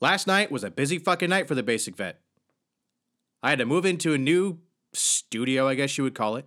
Last 0.00 0.26
night 0.26 0.52
was 0.52 0.64
a 0.64 0.70
busy 0.70 0.98
fucking 0.98 1.30
night 1.30 1.48
for 1.48 1.54
the 1.54 1.62
basic 1.62 1.96
vet. 1.96 2.20
I 3.42 3.50
had 3.50 3.58
to 3.58 3.66
move 3.66 3.84
into 3.84 4.14
a 4.14 4.18
new 4.18 4.58
studio, 4.92 5.68
I 5.68 5.74
guess 5.74 5.98
you 5.98 6.04
would 6.04 6.14
call 6.14 6.36
it. 6.36 6.46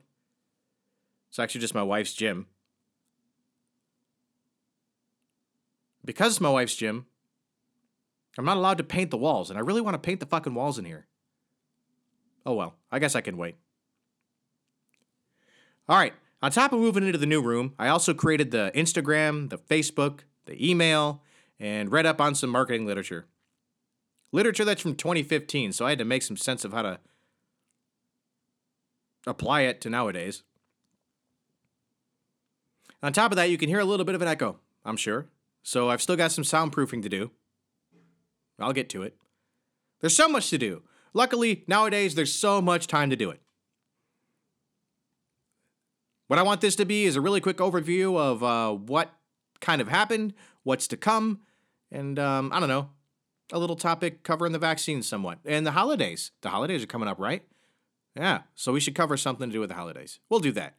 It's 1.30 1.40
actually 1.40 1.62
just 1.62 1.76
my 1.76 1.84
wife's 1.84 2.14
gym. 2.14 2.48
Because 6.04 6.34
it's 6.34 6.42
my 6.42 6.50
wife's 6.50 6.76
gym, 6.76 7.06
I'm 8.38 8.46
not 8.46 8.58
allowed 8.58 8.78
to 8.78 8.84
paint 8.84 9.12
the 9.12 9.18
walls, 9.18 9.50
and 9.50 9.60
I 9.60 9.62
really 9.62 9.82
want 9.82 9.94
to 9.96 10.00
paint 10.00 10.20
the 10.20 10.26
fucking 10.26 10.54
walls 10.54 10.80
in 10.80 10.86
here. 10.86 11.08
Oh 12.46 12.54
well, 12.54 12.76
I 12.92 13.00
guess 13.00 13.16
I 13.16 13.22
can 13.22 13.38
wait. 13.38 13.56
All 15.88 15.98
right, 15.98 16.14
on 16.42 16.52
top 16.52 16.74
of 16.74 16.80
moving 16.80 17.06
into 17.06 17.20
the 17.20 17.26
new 17.26 17.42
room, 17.42 17.74
I 17.78 17.90
also 17.90 18.14
created 18.14 18.52
the 18.52 18.72
Instagram, 18.74 19.50
the 19.50 19.58
Facebook, 19.58 20.22
the 20.46 20.70
email, 20.70 21.22
and 21.60 21.92
read 21.92 22.06
up 22.06 22.20
on 22.20 22.34
some 22.34 22.50
marketing 22.50 22.86
literature. 22.86 23.28
Literature 24.32 24.66
that's 24.66 24.82
from 24.82 24.96
2015, 24.96 25.74
so 25.74 25.86
I 25.86 25.90
had 25.90 26.00
to 26.00 26.06
make 26.06 26.24
some 26.24 26.38
sense 26.38 26.64
of 26.64 26.72
how 26.72 26.84
to 26.84 27.00
apply 29.28 29.62
it 29.62 29.82
to 29.82 29.90
nowadays. 29.90 30.44
On 33.04 33.12
top 33.12 33.32
of 33.32 33.36
that, 33.36 33.50
you 33.50 33.58
can 33.58 33.68
hear 33.68 33.80
a 33.80 33.86
little 33.86 34.06
bit 34.06 34.16
of 34.16 34.22
an 34.22 34.28
echo, 34.28 34.60
I'm 34.86 34.98
sure. 34.98 35.28
So 35.64 35.90
I've 35.90 36.02
still 36.02 36.16
got 36.16 36.32
some 36.32 36.44
soundproofing 36.44 37.04
to 37.04 37.10
do. 37.10 37.32
I'll 38.60 38.74
get 38.74 38.90
to 38.90 39.02
it. 39.02 39.18
There's 40.00 40.16
so 40.16 40.30
much 40.30 40.50
to 40.52 40.58
do. 40.58 40.84
Luckily, 41.14 41.64
nowadays, 41.68 42.16
there's 42.16 42.34
so 42.34 42.62
much 42.62 42.88
time 42.88 43.10
to 43.10 43.16
do 43.16 43.30
it. 43.32 43.42
What 46.28 46.40
I 46.40 46.44
want 46.44 46.62
this 46.62 46.76
to 46.78 46.86
be 46.86 47.04
is 47.04 47.16
a 47.16 47.22
really 47.22 47.42
quick 47.42 47.58
overview 47.58 48.18
of 48.18 48.44
uh, 48.44 48.72
what 48.72 49.12
kind 49.60 49.82
of 49.82 49.90
happened, 49.90 50.34
what's 50.64 50.88
to 50.88 50.98
come, 50.98 51.42
and 51.92 52.18
um, 52.18 52.52
I 52.54 52.60
don't 52.60 52.70
know, 52.70 52.90
a 53.52 53.60
little 53.60 53.76
topic 53.76 54.24
covering 54.24 54.54
the 54.54 54.60
vaccine 54.60 55.04
somewhat. 55.04 55.40
And 55.46 55.66
the 55.66 55.72
holidays. 55.72 56.32
The 56.42 56.50
holidays 56.50 56.84
are 56.84 56.88
coming 56.88 57.10
up, 57.10 57.20
right? 57.20 57.44
Yeah, 58.16 58.42
so 58.56 58.72
we 58.74 58.80
should 58.80 58.96
cover 58.96 59.18
something 59.18 59.50
to 59.50 59.54
do 59.54 59.60
with 59.60 59.70
the 59.70 59.76
holidays. 59.76 60.20
We'll 60.30 60.40
do 60.40 60.52
that. 60.54 60.76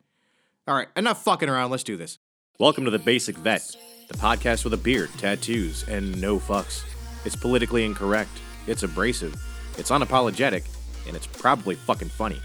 All 0.66 0.74
right, 0.74 0.88
enough 0.96 1.22
fucking 1.24 1.48
around. 1.48 1.70
Let's 1.70 1.84
do 1.84 1.96
this. 1.96 2.18
Welcome 2.58 2.84
to 2.84 2.90
The 2.90 2.98
Basic 2.98 3.36
Vet, 3.36 3.74
the 4.08 4.18
podcast 4.18 4.64
with 4.64 4.74
a 4.74 4.78
beard, 4.78 5.10
tattoos, 5.18 5.86
and 5.88 6.20
no 6.20 6.38
fucks. 6.38 6.84
It's 7.24 7.36
politically 7.36 7.84
incorrect, 7.84 8.30
it's 8.66 8.82
abrasive, 8.82 9.34
it's 9.78 9.90
unapologetic, 9.90 10.64
and 11.06 11.16
it's 11.16 11.26
probably 11.26 11.74
fucking 11.74 12.10
funny. 12.10 12.40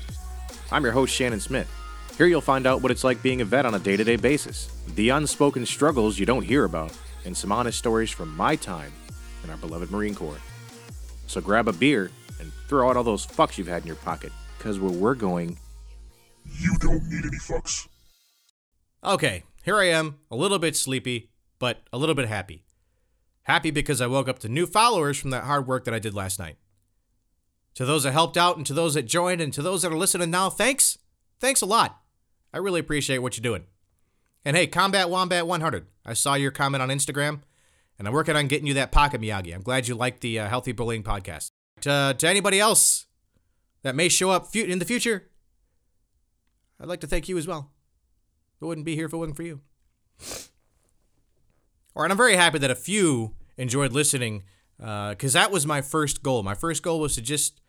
I'm 0.72 0.84
your 0.84 0.94
host, 0.94 1.14
Shannon 1.14 1.40
Smith. 1.40 1.70
Here 2.18 2.26
you'll 2.26 2.42
find 2.42 2.66
out 2.66 2.82
what 2.82 2.92
it's 2.92 3.04
like 3.04 3.22
being 3.22 3.42
a 3.42 3.46
vet 3.46 3.66
on 3.66 3.76
a 3.76 3.80
day 3.80 3.98
to 3.98 4.04
day 4.04 4.16
basis, 4.16 4.72
the 4.96 5.10
unspoken 5.10 5.66
struggles 5.66 6.18
you 6.18 6.26
don't 6.26 6.44
hear 6.44 6.64
about, 6.64 6.94
and 7.26 7.36
some 7.36 7.52
honest 7.52 7.78
stories 7.78 8.10
from 8.10 8.36
my 8.36 8.56
time 8.56 8.94
in 9.44 9.50
our 9.50 9.58
beloved 9.58 9.92
Marine 9.92 10.16
Corps. 10.16 10.40
So 11.28 11.42
grab 11.42 11.68
a 11.68 11.74
beer 11.74 12.12
and 12.40 12.52
throw 12.68 12.90
out 12.90 12.98
all 12.98 13.04
those 13.04 13.26
fucks 13.26 13.58
you've 13.58 13.68
had 13.68 13.82
in 13.82 13.88
your 13.88 13.96
pocket, 13.98 14.32
because 14.58 14.80
where 14.80 14.92
we're 14.92 15.16
going. 15.16 15.58
You 16.60 16.76
don't 16.80 17.04
need 17.10 17.26
any 17.26 17.38
fucks. 17.38 17.88
Okay, 19.04 19.44
here 19.64 19.78
I 19.78 19.86
am, 19.86 20.20
a 20.32 20.36
little 20.36 20.60
bit 20.60 20.76
sleepy, 20.76 21.30
but 21.60 21.82
a 21.92 21.98
little 21.98 22.16
bit 22.16 22.28
happy. 22.28 22.64
Happy 23.44 23.72
because 23.72 24.02
I 24.02 24.08
woke 24.08 24.28
up 24.28 24.40
to 24.40 24.50
new 24.50 24.66
followers 24.66 25.18
from 25.18 25.30
that 25.30 25.46
hard 25.46 25.68
work 25.68 25.86
that 25.86 25.94
I 25.94 26.00
did 26.00 26.14
last 26.14 26.40
night. 26.40 26.58
To 27.76 27.86
those 27.86 28.04
that 28.04 28.12
helped 28.12 28.38
out 28.38 28.58
and 28.58 28.66
to 28.66 28.74
those 28.74 28.96
that 28.96 29.04
joined 29.04 29.40
and 29.40 29.54
to 29.54 29.62
those 29.62 29.84
that 29.84 29.92
are 29.92 29.98
listening 29.98 30.32
now, 30.32 30.50
thanks. 30.50 30.98
Thanks 31.40 31.62
a 31.62 31.66
lot. 31.66 32.02
I 32.54 32.58
really 32.58 32.80
appreciate 32.80 33.20
what 33.20 33.38
you're 33.38 33.44
doing. 33.44 33.66
And 34.44 34.58
hey, 34.58 34.68
Combat 34.68 35.10
Wombat 35.10 35.46
100, 35.46 35.88
I 36.06 36.14
saw 36.14 36.34
your 36.34 36.52
comment 36.52 36.82
on 36.82 36.90
Instagram, 36.90 37.42
and 37.98 38.08
I'm 38.08 38.14
working 38.14 38.36
on 38.36 38.48
getting 38.48 38.68
you 38.68 38.74
that 38.76 38.92
pocket 38.92 39.22
Miyagi. 39.22 39.54
I'm 39.54 39.62
glad 39.62 39.88
you 39.88 39.96
liked 39.96 40.22
the 40.22 40.40
uh, 40.40 40.48
Healthy 40.48 40.74
Bullying 40.74 41.04
podcast. 41.04 41.52
To, 41.82 42.16
to 42.18 42.28
anybody 42.28 42.60
else 42.60 43.06
that 43.84 43.96
may 43.96 44.10
show 44.10 44.30
up 44.30 44.56
in 44.56 44.80
the 44.80 44.86
future, 44.86 45.30
I'd 46.80 46.88
like 46.88 47.02
to 47.02 47.08
thank 47.08 47.30
you 47.30 47.38
as 47.38 47.48
well. 47.48 47.72
I 48.62 48.66
wouldn't 48.66 48.86
be 48.86 48.96
here 48.96 49.06
if 49.06 49.14
it 49.14 49.18
wasn't 49.18 49.38
for 49.38 49.44
you. 49.44 49.62
All 51.96 52.04
right, 52.04 52.12
I'm 52.12 52.18
very 52.18 52.36
happy 52.36 52.60
that 52.60 52.72
a 52.72 52.76
few 52.76 53.36
enjoyed 53.58 53.92
listening 53.92 54.44
because 54.78 55.36
uh, 55.36 55.40
that 55.40 55.52
was 55.52 55.66
my 55.66 55.82
first 55.82 56.22
goal. 56.22 56.44
My 56.44 56.54
first 56.56 56.84
goal 56.84 57.00
was 57.00 57.16
to 57.16 57.22
just 57.22 57.62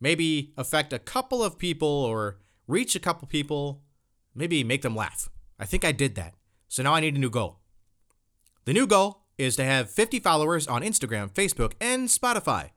maybe 0.00 0.52
affect 0.56 0.92
a 0.92 0.98
couple 0.98 1.42
of 1.42 1.58
people 1.58 1.88
or 1.88 2.38
reach 2.66 2.94
a 2.94 3.00
couple 3.00 3.26
people, 3.28 3.82
maybe 4.34 4.62
make 4.64 4.82
them 4.82 4.96
laugh. 4.96 5.30
I 5.58 5.64
think 5.64 5.84
I 5.84 5.92
did 5.92 6.14
that. 6.16 6.34
So 6.68 6.82
now 6.82 6.94
I 6.94 7.00
need 7.00 7.16
a 7.16 7.18
new 7.18 7.30
goal. 7.30 7.60
The 8.64 8.72
new 8.72 8.86
goal 8.86 9.21
is 9.42 9.56
to 9.56 9.64
have 9.64 9.90
50 9.90 10.20
followers 10.20 10.66
on 10.66 10.82
Instagram, 10.82 11.30
Facebook, 11.30 11.72
and 11.80 12.08
Spotify. 12.08 12.70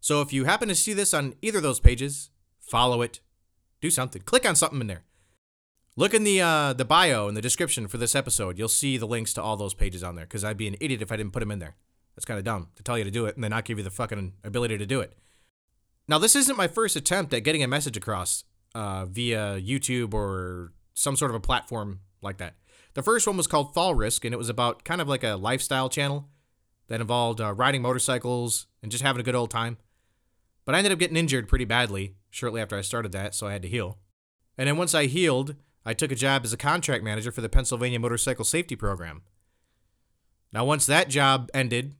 So 0.00 0.20
if 0.22 0.32
you 0.32 0.44
happen 0.44 0.68
to 0.68 0.74
see 0.74 0.92
this 0.92 1.12
on 1.12 1.34
either 1.42 1.58
of 1.58 1.62
those 1.62 1.80
pages, 1.80 2.30
follow 2.60 3.02
it, 3.02 3.20
do 3.80 3.90
something, 3.90 4.22
click 4.22 4.48
on 4.48 4.56
something 4.56 4.80
in 4.80 4.86
there. 4.86 5.04
Look 5.96 6.14
in 6.14 6.22
the 6.22 6.40
uh, 6.40 6.72
the 6.74 6.84
bio 6.84 7.26
in 7.26 7.34
the 7.34 7.42
description 7.42 7.88
for 7.88 7.98
this 7.98 8.14
episode. 8.14 8.56
You'll 8.56 8.68
see 8.68 8.96
the 8.96 9.06
links 9.06 9.34
to 9.34 9.42
all 9.42 9.56
those 9.56 9.74
pages 9.74 10.04
on 10.04 10.14
there 10.14 10.26
because 10.26 10.44
I'd 10.44 10.56
be 10.56 10.68
an 10.68 10.76
idiot 10.80 11.02
if 11.02 11.10
I 11.10 11.16
didn't 11.16 11.32
put 11.32 11.40
them 11.40 11.50
in 11.50 11.58
there. 11.58 11.74
That's 12.14 12.24
kind 12.24 12.38
of 12.38 12.44
dumb 12.44 12.68
to 12.76 12.82
tell 12.84 12.96
you 12.96 13.04
to 13.04 13.10
do 13.10 13.26
it 13.26 13.34
and 13.34 13.42
then 13.42 13.50
not 13.50 13.64
give 13.64 13.78
you 13.78 13.84
the 13.84 13.90
fucking 13.90 14.34
ability 14.44 14.78
to 14.78 14.86
do 14.86 15.00
it. 15.00 15.12
Now, 16.06 16.18
this 16.18 16.34
isn't 16.36 16.56
my 16.56 16.68
first 16.68 16.96
attempt 16.96 17.34
at 17.34 17.44
getting 17.44 17.62
a 17.62 17.68
message 17.68 17.96
across 17.96 18.44
uh, 18.74 19.06
via 19.06 19.60
YouTube 19.60 20.14
or 20.14 20.72
some 20.94 21.16
sort 21.16 21.30
of 21.30 21.34
a 21.34 21.40
platform 21.40 22.00
like 22.22 22.38
that. 22.38 22.54
The 22.94 23.02
first 23.02 23.26
one 23.26 23.36
was 23.36 23.46
called 23.46 23.74
Fall 23.74 23.94
Risk, 23.94 24.24
and 24.24 24.34
it 24.34 24.38
was 24.38 24.48
about 24.48 24.84
kind 24.84 25.00
of 25.00 25.08
like 25.08 25.24
a 25.24 25.36
lifestyle 25.36 25.88
channel 25.88 26.28
that 26.88 27.00
involved 27.00 27.40
uh, 27.40 27.52
riding 27.52 27.82
motorcycles 27.82 28.66
and 28.82 28.90
just 28.90 29.04
having 29.04 29.20
a 29.20 29.24
good 29.24 29.34
old 29.34 29.50
time. 29.50 29.76
But 30.64 30.74
I 30.74 30.78
ended 30.78 30.92
up 30.92 30.98
getting 30.98 31.16
injured 31.16 31.48
pretty 31.48 31.64
badly 31.64 32.14
shortly 32.30 32.60
after 32.60 32.76
I 32.76 32.82
started 32.82 33.12
that, 33.12 33.34
so 33.34 33.46
I 33.46 33.52
had 33.52 33.62
to 33.62 33.68
heal. 33.68 33.98
And 34.56 34.68
then 34.68 34.76
once 34.76 34.94
I 34.94 35.06
healed, 35.06 35.54
I 35.84 35.94
took 35.94 36.12
a 36.12 36.16
job 36.16 36.42
as 36.44 36.52
a 36.52 36.58
contract 36.58 37.04
manager 37.04 37.30
for 37.30 37.40
the 37.40 37.48
Pennsylvania 37.48 38.00
Motorcycle 38.00 38.44
Safety 38.44 38.76
Program. 38.76 39.22
Now, 40.52 40.64
once 40.64 40.86
that 40.86 41.08
job 41.08 41.50
ended, 41.54 41.94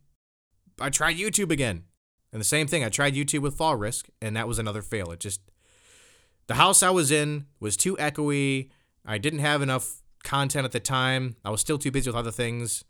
I 0.81 0.91
tried 0.91 1.17
YouTube 1.17 1.51
again. 1.51 1.85
And 2.33 2.41
the 2.41 2.45
same 2.45 2.67
thing, 2.67 2.85
I 2.85 2.89
tried 2.89 3.15
YouTube 3.15 3.41
with 3.41 3.57
Fall 3.57 3.77
Risk, 3.77 4.09
and 4.21 4.37
that 4.37 4.49
was 4.49 4.59
another 4.59 4.83
fail. 4.83 5.11
It 5.13 5.21
just, 5.21 5.41
the 6.47 6.55
house 6.55 6.83
I 6.83 6.91
was 6.91 7.11
in 7.11 7.47
was 7.61 7.77
too 7.77 7.97
echoey. 7.97 8.71
I 9.07 9.17
didn't 9.17 9.39
have 9.39 9.63
enough 9.63 10.03
content 10.29 10.67
at 10.67 10.73
the 10.73 10.81
time. 10.81 11.37
I 11.43 11.51
was 11.51 11.63
still 11.63 11.79
too 11.79 11.91
busy 11.91 12.11
with 12.11 12.17
other 12.17 12.31
things. 12.31 12.85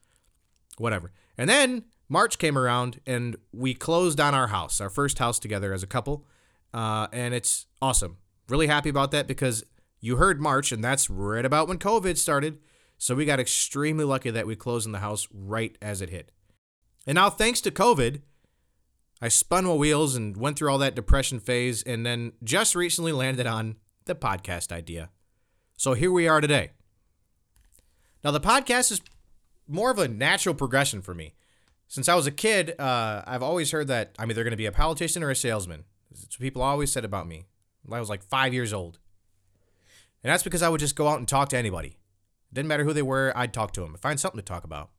Whatever. 0.77 1.13
And 1.39 1.49
then 1.49 1.85
March 2.09 2.39
came 2.39 2.59
around, 2.59 3.01
and 3.07 3.37
we 3.53 3.75
closed 3.75 4.19
on 4.19 4.35
our 4.35 4.49
house, 4.49 4.81
our 4.81 4.91
first 4.91 5.21
house 5.21 5.39
together 5.39 5.73
as 5.73 5.85
a 5.85 5.87
couple. 5.87 6.27
Uh, 6.75 7.07
and 7.13 7.35
it's 7.35 7.67
awesome. 7.81 8.17
Really 8.49 8.67
happy 8.67 8.89
about 8.89 9.13
that 9.13 9.29
because 9.29 9.65
you 10.01 10.17
heard 10.17 10.41
March, 10.41 10.73
and 10.73 10.83
that's 10.83 11.09
right 11.09 11.45
about 11.45 11.69
when 11.69 11.79
COVID 11.79 12.19
started. 12.19 12.59
So 12.99 13.15
we 13.15 13.25
got 13.25 13.39
extremely 13.39 14.05
lucky 14.05 14.31
that 14.31 14.47
we 14.47 14.57
closed 14.57 14.87
in 14.87 14.93
the 14.93 14.99
house 14.99 15.29
right 15.33 15.79
as 15.81 16.03
it 16.03 16.11
hit. 16.11 16.33
And 17.07 17.15
now, 17.15 17.31
thanks 17.31 17.61
to 17.63 17.71
COVID, 17.71 18.23
I 19.23 19.29
spun 19.29 19.65
my 19.65 19.75
wheels 19.75 20.17
and 20.17 20.37
went 20.37 20.59
through 20.59 20.71
all 20.71 20.79
that 20.79 20.97
depression 20.97 21.39
phase, 21.39 21.85
and 21.85 22.05
then 22.05 22.33
just 22.43 22.75
recently 22.75 23.13
landed 23.13 23.47
on 23.47 23.77
the 24.07 24.17
podcast 24.17 24.73
idea. 24.73 25.11
So 25.77 25.95
here 25.95 26.11
we 26.11 26.27
are 26.27 26.41
today. 26.41 26.71
Now, 28.25 28.31
the 28.31 28.41
podcast 28.41 28.93
is 28.93 29.01
more 29.67 29.91
of 29.91 29.99
a 29.99 30.09
natural 30.09 30.55
progression 30.55 31.03
for 31.03 31.15
me. 31.15 31.35
Since 31.87 32.09
I 32.09 32.15
was 32.15 32.27
a 32.27 32.33
kid, 32.33 32.79
uh, 32.79 33.23
I've 33.27 33.43
always 33.43 33.71
heard 33.71 33.89
that 33.89 34.15
I'm 34.19 34.31
either 34.31 34.45
going 34.45 34.51
to 34.53 34.57
be 34.57 34.67
a 34.67 34.73
politician 34.73 35.23
or 35.23 35.31
a 35.31 35.37
salesman. 35.37 35.85
It's 36.11 36.23
what 36.23 36.43
people 36.43 36.63
always 36.63 36.93
said 36.93 37.05
about 37.05 37.27
me. 37.27 37.47
I 37.91 38.01
was 38.01 38.11
like 38.11 38.23
five 38.23 38.53
years 38.53 38.73
old. 38.73 38.99
And 40.23 40.31
that's 40.31 40.43
because 40.43 40.63
I 40.63 40.69
would 40.69 40.81
just 40.81 40.97
go 40.97 41.09
out 41.09 41.19
and 41.19 41.29
talk 41.29 41.49
to 41.51 41.57
anybody. 41.57 41.89
It 41.89 42.55
didn't 42.55 42.69
matter 42.69 42.85
who 42.85 42.93
they 42.93 43.03
were, 43.03 43.33
I'd 43.35 43.55
talk 43.55 43.73
to 43.73 43.81
them, 43.81 43.95
I 43.95 43.99
find 43.99 44.19
something 44.19 44.39
to 44.39 44.45
talk 44.45 44.65
about. 44.65 44.91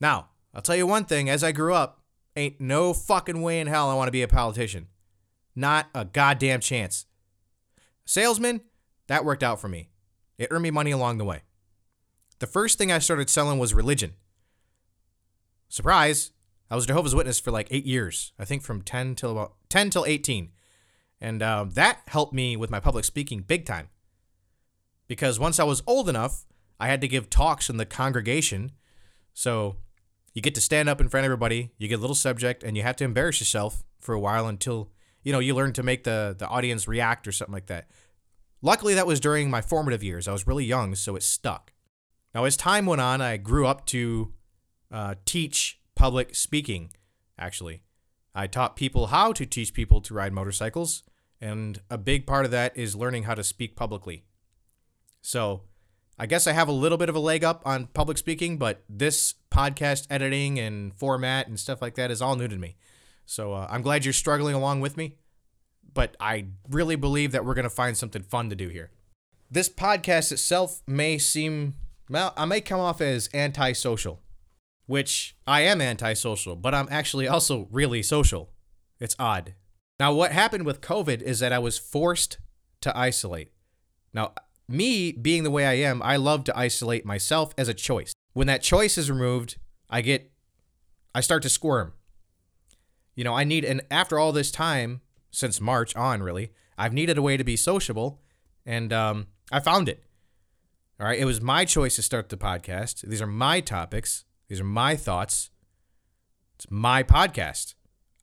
Now, 0.00 0.28
I'll 0.54 0.62
tell 0.62 0.76
you 0.76 0.86
one 0.86 1.04
thing 1.04 1.28
as 1.28 1.42
I 1.42 1.52
grew 1.52 1.74
up, 1.74 2.02
ain't 2.36 2.60
no 2.60 2.92
fucking 2.92 3.42
way 3.42 3.60
in 3.60 3.66
hell 3.66 3.90
I 3.90 3.94
want 3.94 4.08
to 4.08 4.12
be 4.12 4.22
a 4.22 4.28
politician. 4.28 4.88
Not 5.56 5.88
a 5.94 6.04
goddamn 6.04 6.60
chance. 6.60 7.06
Salesman, 8.04 8.60
that 9.08 9.24
worked 9.24 9.42
out 9.42 9.60
for 9.60 9.68
me. 9.68 9.88
It 10.38 10.48
earned 10.50 10.62
me 10.62 10.70
money 10.70 10.92
along 10.92 11.18
the 11.18 11.24
way. 11.24 11.42
The 12.38 12.46
first 12.46 12.78
thing 12.78 12.92
I 12.92 12.98
started 12.98 13.28
selling 13.28 13.58
was 13.58 13.74
religion. 13.74 14.14
Surprise, 15.68 16.30
I 16.70 16.76
was 16.76 16.86
Jehovah's 16.86 17.14
Witness 17.14 17.40
for 17.40 17.50
like 17.50 17.68
eight 17.70 17.86
years. 17.86 18.32
I 18.38 18.44
think 18.44 18.62
from 18.62 18.82
10 18.82 19.14
till 19.14 19.32
about 19.32 19.54
10 19.68 19.90
till 19.90 20.04
18. 20.04 20.50
And 21.20 21.42
um, 21.42 21.70
that 21.70 22.00
helped 22.06 22.32
me 22.32 22.56
with 22.56 22.70
my 22.70 22.80
public 22.80 23.04
speaking 23.04 23.40
big 23.40 23.66
time. 23.66 23.88
Because 25.08 25.40
once 25.40 25.58
I 25.58 25.64
was 25.64 25.82
old 25.86 26.08
enough, 26.08 26.44
I 26.78 26.88
had 26.88 27.00
to 27.00 27.08
give 27.08 27.28
talks 27.28 27.68
in 27.68 27.76
the 27.76 27.86
congregation. 27.86 28.72
So 29.32 29.76
you 30.32 30.42
get 30.42 30.54
to 30.54 30.60
stand 30.60 30.88
up 30.88 31.00
in 31.00 31.08
front 31.08 31.24
of 31.24 31.26
everybody, 31.26 31.72
you 31.78 31.88
get 31.88 31.98
a 31.98 32.00
little 32.00 32.14
subject, 32.14 32.62
and 32.62 32.76
you 32.76 32.82
have 32.82 32.96
to 32.96 33.04
embarrass 33.04 33.40
yourself 33.40 33.82
for 33.98 34.14
a 34.14 34.20
while 34.20 34.46
until 34.46 34.90
you 35.24 35.32
know 35.32 35.40
you 35.40 35.54
learn 35.54 35.72
to 35.72 35.82
make 35.82 36.04
the 36.04 36.36
the 36.38 36.46
audience 36.46 36.86
react 36.86 37.26
or 37.26 37.32
something 37.32 37.52
like 37.52 37.66
that. 37.66 37.88
Luckily, 38.62 38.94
that 38.94 39.06
was 39.06 39.20
during 39.20 39.50
my 39.50 39.60
formative 39.60 40.04
years. 40.04 40.28
I 40.28 40.32
was 40.32 40.46
really 40.46 40.64
young, 40.64 40.94
so 40.94 41.16
it 41.16 41.22
stuck. 41.22 41.72
Now, 42.38 42.44
as 42.44 42.56
time 42.56 42.86
went 42.86 43.00
on, 43.00 43.20
I 43.20 43.36
grew 43.36 43.66
up 43.66 43.84
to 43.86 44.32
uh, 44.92 45.16
teach 45.24 45.80
public 45.96 46.36
speaking, 46.36 46.92
actually. 47.36 47.82
I 48.32 48.46
taught 48.46 48.76
people 48.76 49.08
how 49.08 49.32
to 49.32 49.44
teach 49.44 49.74
people 49.74 50.00
to 50.02 50.14
ride 50.14 50.32
motorcycles, 50.32 51.02
and 51.40 51.80
a 51.90 51.98
big 51.98 52.28
part 52.28 52.44
of 52.44 52.52
that 52.52 52.76
is 52.76 52.94
learning 52.94 53.24
how 53.24 53.34
to 53.34 53.42
speak 53.42 53.74
publicly. 53.74 54.22
So, 55.20 55.62
I 56.16 56.26
guess 56.26 56.46
I 56.46 56.52
have 56.52 56.68
a 56.68 56.72
little 56.72 56.96
bit 56.96 57.08
of 57.08 57.16
a 57.16 57.18
leg 57.18 57.42
up 57.42 57.60
on 57.66 57.88
public 57.88 58.18
speaking, 58.18 58.56
but 58.56 58.84
this 58.88 59.34
podcast 59.50 60.06
editing 60.08 60.60
and 60.60 60.94
format 60.94 61.48
and 61.48 61.58
stuff 61.58 61.82
like 61.82 61.96
that 61.96 62.12
is 62.12 62.22
all 62.22 62.36
new 62.36 62.46
to 62.46 62.56
me. 62.56 62.76
So, 63.26 63.52
uh, 63.52 63.66
I'm 63.68 63.82
glad 63.82 64.04
you're 64.04 64.12
struggling 64.12 64.54
along 64.54 64.80
with 64.80 64.96
me, 64.96 65.16
but 65.92 66.16
I 66.20 66.46
really 66.70 66.94
believe 66.94 67.32
that 67.32 67.44
we're 67.44 67.54
going 67.54 67.64
to 67.64 67.68
find 67.68 67.96
something 67.96 68.22
fun 68.22 68.48
to 68.50 68.54
do 68.54 68.68
here. 68.68 68.92
This 69.50 69.68
podcast 69.68 70.30
itself 70.30 70.84
may 70.86 71.18
seem, 71.18 71.74
well, 72.08 72.32
I 72.36 72.44
may 72.44 72.60
come 72.60 72.80
off 72.80 73.00
as 73.00 73.28
antisocial 73.34 74.22
which 74.88 75.36
I 75.46 75.60
am 75.60 75.82
antisocial, 75.82 76.56
but 76.56 76.74
I'm 76.74 76.88
actually 76.90 77.28
also 77.28 77.68
really 77.70 78.02
social. 78.02 78.50
It's 78.98 79.14
odd. 79.18 79.54
Now, 80.00 80.14
what 80.14 80.32
happened 80.32 80.64
with 80.64 80.80
COVID 80.80 81.20
is 81.20 81.40
that 81.40 81.52
I 81.52 81.58
was 81.58 81.78
forced 81.78 82.38
to 82.80 82.96
isolate. 82.96 83.52
Now, 84.14 84.32
me 84.66 85.12
being 85.12 85.44
the 85.44 85.50
way 85.50 85.66
I 85.66 85.74
am, 85.74 86.00
I 86.02 86.16
love 86.16 86.44
to 86.44 86.58
isolate 86.58 87.04
myself 87.04 87.52
as 87.58 87.68
a 87.68 87.74
choice. 87.74 88.14
When 88.32 88.46
that 88.46 88.62
choice 88.62 88.96
is 88.96 89.10
removed, 89.10 89.58
I 89.90 90.00
get, 90.00 90.32
I 91.14 91.20
start 91.20 91.42
to 91.42 91.50
squirm. 91.50 91.92
You 93.14 93.24
know, 93.24 93.34
I 93.34 93.44
need, 93.44 93.66
and 93.66 93.82
after 93.90 94.18
all 94.18 94.32
this 94.32 94.50
time, 94.50 95.02
since 95.30 95.60
March 95.60 95.94
on, 95.96 96.22
really, 96.22 96.52
I've 96.78 96.94
needed 96.94 97.18
a 97.18 97.22
way 97.22 97.36
to 97.36 97.44
be 97.44 97.56
sociable, 97.56 98.22
and 98.64 98.90
um, 98.90 99.26
I 99.52 99.60
found 99.60 99.86
it. 99.86 100.02
All 101.00 101.06
right, 101.06 101.18
it 101.20 101.26
was 101.26 101.40
my 101.40 101.64
choice 101.64 101.94
to 101.94 102.02
start 102.02 102.28
the 102.28 102.36
podcast. 102.36 103.02
These 103.02 103.22
are 103.22 103.26
my 103.26 103.60
topics. 103.60 104.24
These 104.48 104.58
are 104.58 104.64
my 104.64 104.96
thoughts. 104.96 105.48
It's 106.56 106.68
my 106.70 107.04
podcast. 107.04 107.74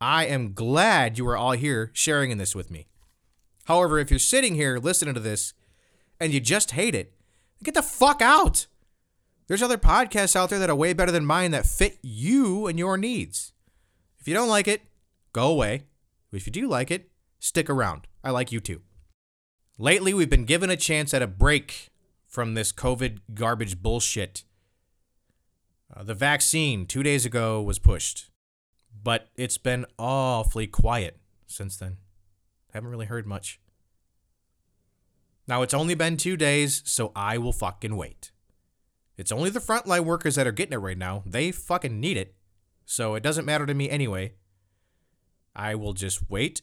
I 0.01 0.25
am 0.25 0.51
glad 0.51 1.17
you 1.17 1.25
are 1.29 1.37
all 1.37 1.53
here 1.53 1.89
sharing 1.93 2.31
in 2.31 2.37
this 2.37 2.53
with 2.53 2.69
me. 2.69 2.87
However, 3.63 3.97
if 3.97 4.09
you're 4.09 4.19
sitting 4.19 4.55
here 4.55 4.77
listening 4.77 5.13
to 5.13 5.21
this 5.21 5.53
and 6.19 6.33
you 6.33 6.41
just 6.41 6.71
hate 6.71 6.95
it, 6.95 7.13
get 7.63 7.75
the 7.75 7.81
fuck 7.81 8.21
out. 8.21 8.67
There's 9.47 9.63
other 9.63 9.77
podcasts 9.77 10.35
out 10.35 10.49
there 10.49 10.59
that 10.59 10.69
are 10.69 10.75
way 10.75 10.91
better 10.91 11.13
than 11.13 11.25
mine 11.25 11.51
that 11.51 11.65
fit 11.65 11.97
you 12.01 12.67
and 12.67 12.77
your 12.77 12.97
needs. 12.97 13.53
If 14.19 14.27
you 14.27 14.33
don't 14.33 14.49
like 14.49 14.67
it, 14.67 14.81
go 15.31 15.49
away. 15.49 15.83
If 16.33 16.45
you 16.45 16.51
do 16.51 16.67
like 16.67 16.91
it, 16.91 17.09
stick 17.39 17.69
around. 17.69 18.07
I 18.21 18.31
like 18.31 18.51
you 18.51 18.59
too. 18.59 18.81
Lately, 19.77 20.13
we've 20.13 20.29
been 20.29 20.43
given 20.43 20.69
a 20.69 20.75
chance 20.75 21.13
at 21.13 21.21
a 21.21 21.27
break 21.27 21.89
from 22.35 22.53
this 22.53 22.73
COVID 22.73 23.19
garbage 23.33 23.81
bullshit 23.81 24.43
uh, 25.95 26.03
the 26.03 26.13
vaccine 26.13 26.85
two 26.85 27.01
days 27.01 27.25
ago 27.25 27.61
was 27.61 27.79
pushed, 27.79 28.29
but 29.03 29.29
it's 29.35 29.57
been 29.57 29.85
awfully 29.97 30.67
quiet 30.67 31.17
since 31.47 31.77
then. 31.77 31.97
Haven't 32.73 32.89
really 32.89 33.05
heard 33.05 33.25
much. 33.25 33.61
Now, 35.47 35.61
it's 35.61 35.73
only 35.73 35.95
been 35.95 36.17
two 36.17 36.35
days, 36.35 36.81
so 36.85 37.13
I 37.15 37.37
will 37.37 37.53
fucking 37.53 37.95
wait. 37.95 38.31
It's 39.15 39.31
only 39.31 39.49
the 39.49 39.59
frontline 39.59 40.03
workers 40.03 40.35
that 40.35 40.47
are 40.47 40.51
getting 40.51 40.73
it 40.73 40.77
right 40.77 40.97
now. 40.97 41.23
They 41.25 41.51
fucking 41.51 41.99
need 42.01 42.17
it. 42.17 42.35
So 42.85 43.15
it 43.15 43.23
doesn't 43.23 43.45
matter 43.45 43.65
to 43.65 43.73
me 43.73 43.89
anyway. 43.89 44.33
I 45.55 45.75
will 45.75 45.93
just 45.93 46.29
wait 46.29 46.61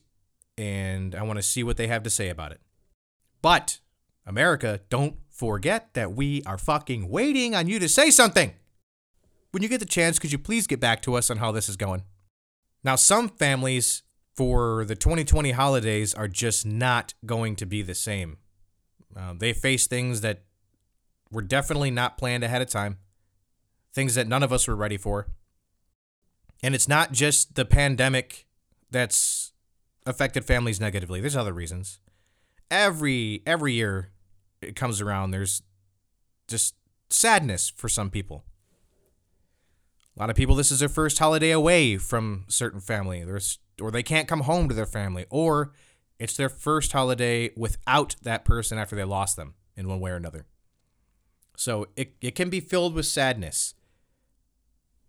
and 0.59 1.15
I 1.15 1.23
want 1.23 1.39
to 1.39 1.43
see 1.43 1.63
what 1.63 1.79
they 1.79 1.87
have 1.87 2.03
to 2.03 2.11
say 2.11 2.29
about 2.29 2.53
it. 2.53 2.61
But, 3.41 3.79
America, 4.27 4.81
don't 4.91 5.17
forget 5.33 5.95
that 5.95 6.13
we 6.13 6.43
are 6.45 6.59
fucking 6.59 7.09
waiting 7.09 7.55
on 7.55 7.67
you 7.67 7.79
to 7.79 7.89
say 7.89 8.11
something. 8.11 8.53
When 9.51 9.63
you 9.63 9.69
get 9.69 9.81
the 9.81 9.87
chance, 9.87 10.19
could 10.19 10.33
you 10.33 10.39
please 10.39 10.67
get 10.67 10.81
back 10.81 11.03
to 11.03 11.15
us 11.15 11.31
on 11.31 11.39
how 11.39 11.53
this 11.53 11.69
is 11.69 11.77
going? 11.77 12.05
Now, 12.85 12.97
some 12.97 13.29
families 13.29 14.03
for 14.35 14.85
the 14.85 14.95
2020 14.95 15.53
holidays 15.53 16.15
are 16.15 16.29
just 16.29 16.65
not 16.65 17.15
going 17.27 17.57
to 17.57 17.67
be 17.67 17.83
the 17.83 17.95
same. 17.95 18.39
Uh, 19.17 19.35
they 19.37 19.53
face 19.53 19.87
things 19.87 20.21
that 20.23 20.43
were 21.31 21.43
definitely 21.43 21.91
not 21.91 22.17
planned 22.17 22.45
ahead 22.45 22.63
of 22.63 22.69
time, 22.69 22.99
things 23.93 24.15
that 24.15 24.27
none 24.27 24.43
of 24.43 24.53
us 24.53 24.67
were 24.67 24.77
ready 24.77 24.97
for. 24.97 25.29
And 26.63 26.75
it's 26.75 26.89
not 26.89 27.13
just 27.13 27.57
the 27.57 27.65
pandemic 27.65 28.47
that's 28.91 29.53
affected 30.07 30.45
families 30.45 30.81
negatively. 30.81 31.21
There's 31.21 31.37
other 31.37 31.53
reasons. 31.53 31.99
Every 32.71 33.43
every 33.47 33.75
year 33.75 34.12
it 34.63 34.77
comes 34.77 35.01
around, 35.01 35.31
there's 35.31 35.63
just 36.49 36.75
sadness 37.11 37.73
for 37.75 37.89
some 37.89 38.11
people. 38.11 38.45
A 40.17 40.21
lot 40.21 40.31
of 40.31 40.37
people, 40.37 40.55
this 40.55 40.71
is 40.71 40.81
their 40.81 40.89
first 40.89 41.19
holiday 41.19 41.51
away 41.51 41.97
from 41.97 42.45
certain 42.49 42.81
family, 42.81 43.25
There's, 43.25 43.59
or 43.81 43.91
they 43.91 44.03
can't 44.03 44.29
come 44.29 44.41
home 44.41 44.69
to 44.69 44.75
their 44.75 44.87
family, 44.87 45.25
or 45.31 45.73
it's 46.19 46.37
their 46.37 46.51
first 46.51 46.93
holiday 46.93 47.51
without 47.57 48.17
that 48.23 48.45
person 48.45 48.79
after 48.79 48.95
they 48.95 49.05
lost 49.05 49.37
them 49.37 49.55
in 49.75 49.89
one 49.89 50.01
way 50.01 50.11
or 50.11 50.17
another. 50.17 50.47
So 51.57 51.89
it, 51.97 52.15
it 52.21 52.35
can 52.35 52.51
be 52.51 52.61
filled 52.61 52.95
with 52.95 53.07
sadness. 53.07 53.75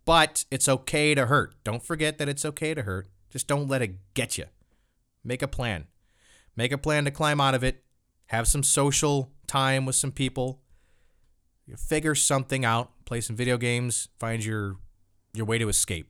But 0.05 0.45
it's 0.51 0.69
okay 0.69 1.15
to 1.15 1.27
hurt. 1.27 1.55
Don't 1.63 1.83
forget 1.83 2.17
that 2.17 2.29
it's 2.29 2.45
okay 2.45 2.73
to 2.73 2.83
hurt. 2.83 3.07
Just 3.29 3.47
don't 3.47 3.67
let 3.67 3.81
it 3.81 4.13
get 4.13 4.37
you. 4.37 4.45
Make 5.23 5.41
a 5.41 5.47
plan. 5.47 5.87
Make 6.55 6.71
a 6.71 6.77
plan 6.77 7.05
to 7.05 7.11
climb 7.11 7.41
out 7.41 7.55
of 7.55 7.63
it. 7.63 7.83
Have 8.27 8.47
some 8.47 8.63
social 8.63 9.31
time 9.47 9.85
with 9.85 9.95
some 9.95 10.11
people. 10.11 10.61
You 11.65 11.75
Figure 11.77 12.15
something 12.15 12.65
out. 12.65 12.91
Play 13.05 13.21
some 13.21 13.35
video 13.35 13.57
games. 13.57 14.09
Find 14.19 14.43
your 14.43 14.77
your 15.33 15.45
way 15.45 15.57
to 15.57 15.69
escape. 15.69 16.09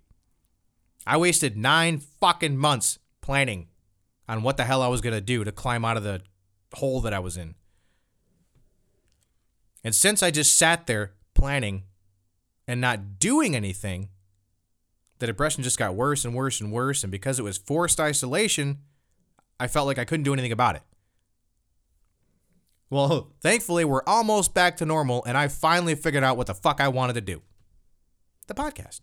I 1.05 1.17
wasted 1.17 1.57
nine 1.57 1.99
fucking 1.99 2.57
months 2.57 2.99
planning 3.21 3.67
on 4.27 4.43
what 4.43 4.57
the 4.57 4.65
hell 4.65 4.81
I 4.81 4.87
was 4.87 5.01
going 5.01 5.13
to 5.15 5.21
do 5.21 5.43
to 5.43 5.51
climb 5.51 5.85
out 5.85 5.97
of 5.97 6.03
the 6.03 6.21
hole 6.75 7.01
that 7.01 7.13
I 7.13 7.19
was 7.19 7.37
in. 7.37 7.55
And 9.83 9.93
since 9.93 10.23
I 10.23 10.31
just 10.31 10.57
sat 10.57 10.87
there 10.87 11.13
planning 11.33 11.83
and 12.67 12.79
not 12.79 13.19
doing 13.19 13.55
anything, 13.55 14.09
the 15.19 15.27
depression 15.27 15.63
just 15.63 15.77
got 15.77 15.95
worse 15.95 16.25
and 16.25 16.33
worse 16.33 16.61
and 16.61 16.71
worse. 16.71 17.03
And 17.03 17.11
because 17.11 17.39
it 17.39 17.43
was 17.43 17.57
forced 17.57 17.99
isolation, 17.99 18.79
I 19.59 19.67
felt 19.67 19.87
like 19.87 19.99
I 19.99 20.05
couldn't 20.05 20.23
do 20.23 20.33
anything 20.33 20.51
about 20.51 20.75
it. 20.75 20.83
Well, 22.89 23.33
thankfully, 23.41 23.85
we're 23.85 24.03
almost 24.05 24.53
back 24.53 24.77
to 24.77 24.85
normal, 24.85 25.23
and 25.25 25.37
I 25.37 25.47
finally 25.47 25.95
figured 25.95 26.23
out 26.23 26.37
what 26.37 26.47
the 26.47 26.53
fuck 26.53 26.79
I 26.79 26.87
wanted 26.87 27.13
to 27.13 27.21
do 27.21 27.41
the 28.47 28.53
podcast. 28.53 29.01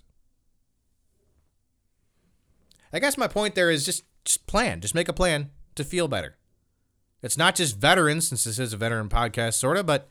I 2.93 2.99
guess 2.99 3.17
my 3.17 3.27
point 3.29 3.55
there 3.55 3.71
is 3.71 3.85
just, 3.87 4.05
just 4.25 4.47
plan, 4.47 4.81
just 4.81 4.95
make 4.95 5.09
a 5.09 5.13
plan 5.13 5.51
to 5.77 5.85
feel 5.85 6.09
better. 6.09 6.37
It's 7.23 7.39
not 7.39 7.55
just 7.55 7.79
veterans, 7.79 8.29
since 8.29 8.45
this 8.45 8.59
is 8.59 8.73
a 8.73 8.77
veteran 8.77 9.09
podcast, 9.09 9.55
sort 9.55 9.77
of, 9.77 9.87
but 9.87 10.11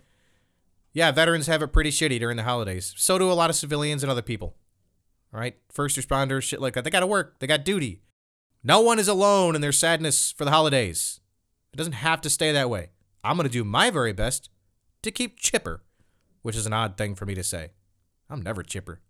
yeah, 0.94 1.12
veterans 1.12 1.48
have 1.48 1.62
it 1.62 1.74
pretty 1.74 1.92
shitty 1.92 2.20
during 2.20 2.38
the 2.38 2.44
holidays. 2.44 2.94
So 2.98 3.18
do 3.18 3.32
a 3.32 3.34
lot 3.34 3.50
of 3.50 3.56
civilians 3.56 4.04
and 4.04 4.12
other 4.12 4.22
people. 4.22 4.56
All 5.34 5.40
right, 5.40 5.58
first 5.72 5.98
responders, 5.98 6.44
shit 6.44 6.62
like 6.62 6.74
that. 6.74 6.84
They 6.84 6.90
got 6.90 7.02
to 7.02 7.08
work, 7.08 7.40
they 7.40 7.48
got 7.48 7.66
duty. 7.66 8.02
No 8.64 8.82
one 8.82 9.00
is 9.00 9.08
alone 9.08 9.56
in 9.56 9.62
their 9.62 9.72
sadness 9.72 10.32
for 10.32 10.44
the 10.44 10.52
holidays. 10.52 11.20
It 11.72 11.78
doesn't 11.78 11.94
have 11.94 12.22
to 12.22 12.30
stay 12.30 12.52
that 12.52 12.70
way. 12.70 12.90
I'm 13.24 13.36
going 13.36 13.48
to 13.48 13.52
do 13.52 13.64
my 13.64 13.90
very 13.90 14.14
best 14.14 14.50
to 15.02 15.12
keep 15.12 15.38
chipper, 15.38 15.84
which 16.42 16.56
is 16.56 16.66
an 16.66 16.74
odd 16.74 16.98
thing 16.98 17.16
for 17.16 17.26
me 17.26 17.36
to 17.36 17.44
say. 17.44 17.72
I'm 18.30 18.42
never 18.42 18.64
chipper. 18.64 19.02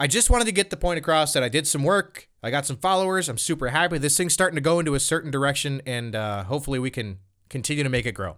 I 0.00 0.06
just 0.06 0.30
wanted 0.30 0.46
to 0.46 0.52
get 0.52 0.70
the 0.70 0.76
point 0.76 0.98
across 0.98 1.32
that 1.32 1.44
I 1.44 1.48
did 1.48 1.66
some 1.66 1.84
work. 1.84 2.28
I 2.42 2.50
got 2.50 2.66
some 2.66 2.76
followers. 2.76 3.28
I'm 3.28 3.38
super 3.38 3.68
happy. 3.68 3.98
This 3.98 4.16
thing's 4.16 4.34
starting 4.34 4.56
to 4.56 4.60
go 4.60 4.80
into 4.80 4.94
a 4.94 5.00
certain 5.00 5.30
direction, 5.30 5.80
and 5.86 6.16
uh, 6.16 6.44
hopefully 6.44 6.78
we 6.80 6.90
can 6.90 7.18
continue 7.48 7.84
to 7.84 7.88
make 7.88 8.06
it 8.06 8.12
grow. 8.12 8.36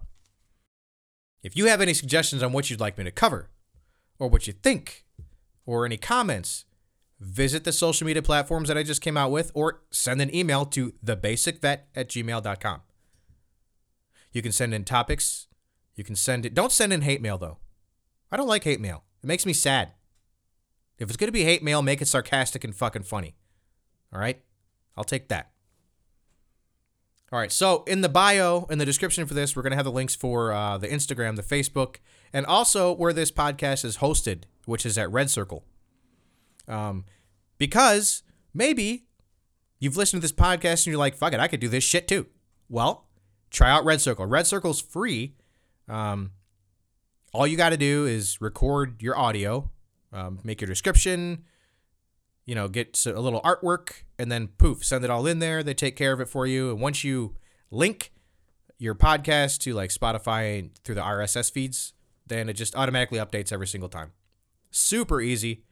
If 1.41 1.57
you 1.57 1.65
have 1.65 1.81
any 1.81 1.93
suggestions 1.93 2.43
on 2.43 2.51
what 2.51 2.69
you'd 2.69 2.79
like 2.79 2.97
me 2.97 3.03
to 3.03 3.11
cover, 3.11 3.49
or 4.19 4.29
what 4.29 4.45
you 4.45 4.53
think, 4.53 5.05
or 5.65 5.85
any 5.85 5.97
comments, 5.97 6.65
visit 7.19 7.63
the 7.63 7.71
social 7.71 8.05
media 8.05 8.21
platforms 8.21 8.67
that 8.67 8.77
I 8.77 8.83
just 8.83 9.01
came 9.01 9.17
out 9.17 9.31
with, 9.31 9.51
or 9.55 9.81
send 9.89 10.21
an 10.21 10.33
email 10.35 10.65
to 10.67 10.93
thebasicvet 11.03 11.79
at 11.95 12.09
gmail.com. 12.09 12.81
You 14.35 14.41
can 14.41 14.51
send 14.51 14.73
in 14.73 14.83
topics. 14.83 15.47
You 15.95 16.03
can 16.03 16.17
send 16.17 16.45
it. 16.45 16.53
Don't 16.53 16.73
send 16.73 16.91
in 16.91 17.03
hate 17.03 17.21
mail, 17.21 17.37
though. 17.37 17.57
I 18.29 18.35
don't 18.35 18.49
like 18.49 18.65
hate 18.65 18.81
mail. 18.81 19.05
It 19.23 19.27
makes 19.27 19.45
me 19.45 19.53
sad. 19.53 19.93
If 20.99 21.07
it's 21.07 21.15
going 21.15 21.29
to 21.29 21.31
be 21.31 21.45
hate 21.45 21.63
mail, 21.63 21.81
make 21.81 22.01
it 22.01 22.07
sarcastic 22.09 22.65
and 22.65 22.75
fucking 22.75 23.03
funny. 23.03 23.37
All 24.13 24.19
right? 24.19 24.41
I'll 24.97 25.05
take 25.05 25.29
that. 25.29 25.51
All 27.31 27.39
right. 27.39 27.49
So 27.49 27.85
in 27.87 28.01
the 28.01 28.09
bio, 28.09 28.65
in 28.69 28.77
the 28.77 28.85
description 28.85 29.25
for 29.25 29.33
this, 29.33 29.55
we're 29.55 29.61
going 29.61 29.71
to 29.71 29.77
have 29.77 29.85
the 29.85 29.91
links 29.91 30.15
for 30.15 30.51
uh, 30.51 30.77
the 30.77 30.89
Instagram, 30.89 31.37
the 31.37 31.41
Facebook, 31.41 31.99
and 32.33 32.45
also 32.45 32.91
where 32.91 33.13
this 33.13 33.31
podcast 33.31 33.85
is 33.85 33.99
hosted, 33.99 34.43
which 34.65 34.85
is 34.85 34.97
at 34.97 35.09
Red 35.09 35.29
Circle. 35.29 35.63
Um, 36.67 37.05
because 37.57 38.21
maybe 38.53 39.05
you've 39.79 39.95
listened 39.95 40.21
to 40.21 40.27
this 40.27 40.35
podcast 40.35 40.85
and 40.85 40.87
you're 40.87 40.97
like, 40.97 41.15
fuck 41.15 41.31
it, 41.31 41.39
I 41.39 41.47
could 41.47 41.61
do 41.61 41.69
this 41.69 41.85
shit 41.85 42.05
too. 42.05 42.27
Well, 42.67 43.04
try 43.55 43.71
out 43.71 43.85
Red 43.85 44.01
Circle. 44.01 44.25
Red 44.25 44.47
Circle's 44.47 44.81
free. 44.81 45.35
Um, 45.87 46.31
all 47.33 47.47
you 47.47 47.57
got 47.57 47.69
to 47.69 47.77
do 47.77 48.05
is 48.05 48.39
record 48.41 49.01
your 49.01 49.17
audio 49.17 49.71
um, 50.15 50.39
make 50.43 50.61
your 50.61 50.67
description, 50.67 51.43
you 52.45 52.55
know, 52.55 52.69
get 52.69 53.05
a 53.05 53.19
little 53.19 53.41
artwork 53.41 54.03
and 54.17 54.31
then 54.31 54.47
poof, 54.47 54.83
send 54.83 55.03
it 55.03 55.09
all 55.09 55.27
in 55.27 55.39
there. 55.39 55.61
They 55.61 55.73
take 55.73 55.97
care 55.97 56.13
of 56.13 56.21
it 56.21 56.29
for 56.29 56.47
you. 56.47 56.71
And 56.71 56.79
once 56.79 57.03
you 57.03 57.35
link 57.69 58.13
your 58.77 58.95
podcast 58.95 59.59
to 59.59 59.73
like 59.73 59.89
Spotify 59.89 60.69
through 60.83 60.95
the 60.95 61.01
RSS 61.01 61.51
feeds, 61.51 61.93
then 62.25 62.47
it 62.47 62.53
just 62.53 62.75
automatically 62.75 63.19
updates 63.19 63.51
every 63.51 63.67
single 63.67 63.89
time. 63.89 64.13
Super 64.71 65.19
easy. 65.19 65.63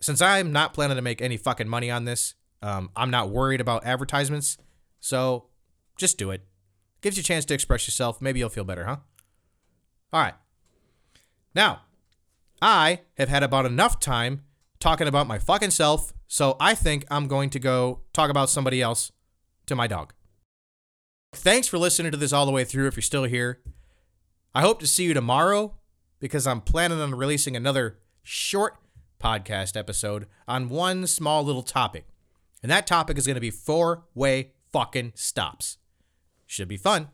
Since 0.00 0.20
I'm 0.20 0.52
not 0.52 0.74
planning 0.74 0.96
to 0.96 1.02
make 1.02 1.22
any 1.22 1.36
fucking 1.36 1.68
money 1.68 1.90
on 1.90 2.06
this, 2.06 2.34
um, 2.62 2.90
I'm 2.96 3.10
not 3.10 3.30
worried 3.30 3.60
about 3.60 3.86
advertisements. 3.86 4.58
So 4.98 5.46
just 5.96 6.18
do 6.18 6.32
it. 6.32 6.42
Gives 7.00 7.16
you 7.16 7.20
a 7.20 7.24
chance 7.24 7.44
to 7.46 7.54
express 7.54 7.86
yourself. 7.86 8.20
Maybe 8.20 8.38
you'll 8.38 8.48
feel 8.48 8.64
better, 8.64 8.84
huh? 8.84 8.96
All 10.12 10.20
right. 10.20 10.34
Now, 11.54 11.82
I 12.60 13.00
have 13.16 13.28
had 13.28 13.42
about 13.42 13.66
enough 13.66 14.00
time 14.00 14.42
talking 14.80 15.08
about 15.08 15.26
my 15.26 15.38
fucking 15.38 15.70
self, 15.70 16.12
so 16.26 16.56
I 16.58 16.74
think 16.74 17.04
I'm 17.10 17.28
going 17.28 17.50
to 17.50 17.58
go 17.58 18.00
talk 18.12 18.30
about 18.30 18.50
somebody 18.50 18.82
else 18.82 19.12
to 19.66 19.74
my 19.74 19.86
dog. 19.86 20.12
Thanks 21.32 21.68
for 21.68 21.78
listening 21.78 22.12
to 22.12 22.18
this 22.18 22.32
all 22.32 22.46
the 22.46 22.52
way 22.52 22.64
through 22.64 22.88
if 22.88 22.96
you're 22.96 23.02
still 23.02 23.24
here. 23.24 23.60
I 24.54 24.62
hope 24.62 24.80
to 24.80 24.86
see 24.86 25.04
you 25.04 25.14
tomorrow 25.14 25.74
because 26.18 26.46
I'm 26.46 26.60
planning 26.62 27.00
on 27.00 27.14
releasing 27.14 27.56
another 27.56 27.98
short 28.22 28.76
podcast 29.20 29.76
episode 29.76 30.26
on 30.48 30.68
one 30.68 31.06
small 31.06 31.42
little 31.42 31.62
topic. 31.62 32.06
And 32.62 32.70
that 32.72 32.86
topic 32.86 33.18
is 33.18 33.26
going 33.26 33.34
to 33.34 33.40
be 33.40 33.50
four 33.50 34.04
way 34.14 34.52
fucking 34.72 35.12
stops. 35.14 35.78
Should 36.46 36.68
be 36.68 36.76
fun. 36.76 37.08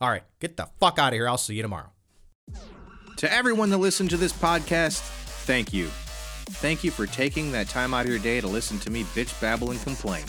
All 0.00 0.10
right, 0.10 0.24
get 0.40 0.56
the 0.56 0.68
fuck 0.80 0.98
out 0.98 1.12
of 1.12 1.14
here. 1.14 1.28
I'll 1.28 1.38
see 1.38 1.54
you 1.54 1.62
tomorrow. 1.62 1.90
To 3.18 3.32
everyone 3.32 3.70
that 3.70 3.78
listened 3.78 4.10
to 4.10 4.16
this 4.16 4.32
podcast, 4.32 5.00
thank 5.46 5.72
you. 5.72 5.86
Thank 5.86 6.84
you 6.84 6.90
for 6.90 7.06
taking 7.06 7.52
that 7.52 7.68
time 7.68 7.94
out 7.94 8.04
of 8.04 8.10
your 8.10 8.18
day 8.18 8.40
to 8.40 8.46
listen 8.46 8.78
to 8.80 8.90
me 8.90 9.04
bitch, 9.04 9.40
babble, 9.40 9.70
and 9.70 9.80
complain. 9.82 10.24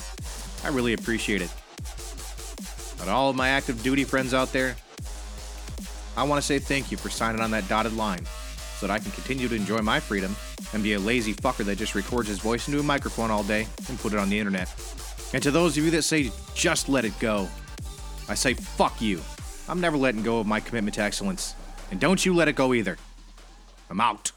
I 0.64 0.70
really 0.70 0.94
appreciate 0.94 1.42
it. 1.42 1.52
But 2.98 3.10
all 3.10 3.30
of 3.30 3.36
my 3.36 3.50
active 3.50 3.84
duty 3.84 4.04
friends 4.04 4.34
out 4.34 4.54
there, 4.54 4.76
I 6.16 6.24
want 6.24 6.42
to 6.42 6.46
say 6.46 6.60
thank 6.60 6.92
you 6.92 6.98
for 6.98 7.10
signing 7.10 7.42
on 7.42 7.52
that 7.52 7.68
dotted 7.68 7.94
line 7.94 8.26
so 8.80 8.88
that 8.88 8.94
I 8.94 9.00
can 9.00 9.12
continue 9.12 9.48
to 9.48 9.56
enjoy 9.56 9.80
my 9.80 10.00
freedom 10.00 10.36
and 10.74 10.82
be 10.82 10.94
a 10.94 11.00
lazy 11.00 11.34
fucker 11.34 11.66
that 11.66 11.78
just 11.78 11.96
records 11.96 12.30
his 12.30 12.40
voice 12.40 12.68
into 12.68 12.80
a 12.80 12.84
microphone 12.84 13.32
all 13.32 13.44
day 13.44 13.68
and 13.90 14.00
put 14.00 14.14
it 14.14 14.20
on 14.20 14.30
the 14.30 14.40
internet. 14.40 14.74
And 15.34 15.44
to 15.44 15.52
those 15.52 15.78
of 15.78 15.84
you 15.84 15.92
that 15.92 16.04
say, 16.04 16.32
just 16.54 16.88
let 16.88 17.04
it 17.04 17.18
go, 17.20 17.50
I 18.28 18.36
say, 18.36 18.54
fuck 18.54 19.02
you. 19.02 19.22
I'm 19.68 19.82
never 19.82 19.98
letting 19.98 20.24
go 20.24 20.40
of 20.40 20.48
my 20.48 20.60
commitment 20.60 20.96
to 20.96 21.02
excellence. 21.02 21.56
And 21.92 22.00
don't 22.00 22.26
you 22.26 22.34
let 22.34 22.48
it 22.48 22.56
go 22.56 22.74
either. 22.74 22.98
I'm 23.90 24.02
out. 24.02 24.32